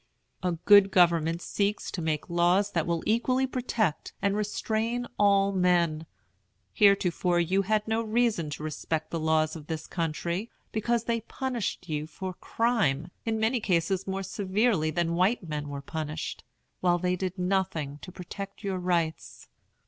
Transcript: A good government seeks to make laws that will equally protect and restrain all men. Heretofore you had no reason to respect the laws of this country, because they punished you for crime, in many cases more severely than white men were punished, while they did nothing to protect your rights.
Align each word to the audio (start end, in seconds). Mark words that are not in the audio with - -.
A 0.41 0.53
good 0.53 0.89
government 0.89 1.43
seeks 1.43 1.91
to 1.91 2.01
make 2.01 2.27
laws 2.27 2.71
that 2.71 2.87
will 2.87 3.03
equally 3.05 3.45
protect 3.45 4.13
and 4.19 4.35
restrain 4.35 5.05
all 5.19 5.51
men. 5.51 6.07
Heretofore 6.73 7.39
you 7.39 7.61
had 7.61 7.87
no 7.87 8.01
reason 8.01 8.49
to 8.49 8.63
respect 8.63 9.11
the 9.11 9.19
laws 9.19 9.55
of 9.55 9.67
this 9.67 9.85
country, 9.85 10.49
because 10.71 11.03
they 11.03 11.21
punished 11.21 11.87
you 11.87 12.07
for 12.07 12.33
crime, 12.33 13.11
in 13.25 13.39
many 13.39 13.59
cases 13.59 14.07
more 14.07 14.23
severely 14.23 14.89
than 14.89 15.13
white 15.13 15.47
men 15.47 15.69
were 15.69 15.83
punished, 15.83 16.43
while 16.79 16.97
they 16.97 17.15
did 17.15 17.37
nothing 17.37 17.99
to 18.01 18.11
protect 18.11 18.63
your 18.63 18.79
rights. 18.79 19.49